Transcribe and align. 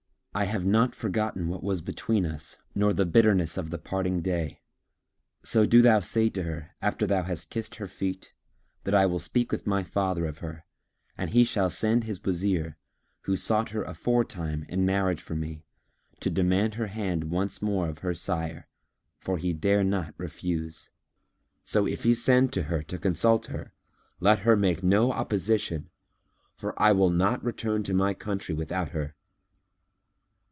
I 0.33 0.45
have 0.45 0.65
not 0.65 0.95
forgotten 0.95 1.49
what 1.49 1.61
was 1.61 1.81
between 1.81 2.25
us 2.25 2.55
nor 2.73 2.93
the 2.93 3.05
bitterness 3.05 3.57
of 3.57 3.69
the 3.69 3.77
parting 3.77 4.21
day; 4.21 4.61
so 5.43 5.65
do 5.65 5.81
thou 5.81 5.99
say 5.99 6.29
to 6.29 6.43
her, 6.43 6.71
after 6.81 7.05
thou 7.05 7.23
hast 7.23 7.49
kissed 7.49 7.75
her 7.75 7.85
feet, 7.85 8.31
that 8.85 8.95
I 8.95 9.05
will 9.05 9.19
speak 9.19 9.51
with 9.51 9.67
my 9.67 9.83
father 9.83 10.25
of 10.25 10.37
her, 10.37 10.63
and 11.17 11.31
he 11.31 11.43
shall 11.43 11.69
send 11.69 12.05
his 12.05 12.23
Wazir, 12.23 12.77
who 13.23 13.35
sought 13.35 13.71
her 13.71 13.83
aforetime 13.83 14.65
in 14.69 14.85
marriage 14.85 15.21
for 15.21 15.35
me, 15.35 15.65
to 16.21 16.29
demand 16.29 16.75
her 16.75 16.87
hand 16.87 17.25
once 17.25 17.61
more 17.61 17.89
of 17.89 17.97
her 17.97 18.13
sire, 18.13 18.69
for 19.19 19.37
he 19.37 19.51
dare 19.51 19.83
not 19.83 20.15
refuse. 20.17 20.91
So, 21.65 21.85
if 21.85 22.03
he 22.03 22.15
send 22.15 22.53
to 22.53 22.63
her 22.63 22.81
to 22.83 22.97
consult 22.97 23.47
her, 23.47 23.73
let 24.21 24.39
her 24.39 24.55
make 24.55 24.81
no 24.81 25.11
opposition; 25.11 25.89
for 26.55 26.73
I 26.81 26.93
will 26.93 27.09
not 27.09 27.43
return 27.43 27.83
to 27.83 27.93
my 27.93 28.13
country 28.13 28.55
without 28.55 28.91
her." 28.91 29.13